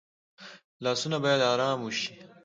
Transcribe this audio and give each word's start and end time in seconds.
لاسونه 0.83 1.17
باید 1.23 1.41
آرام 1.53 1.79
وشي 1.83 2.13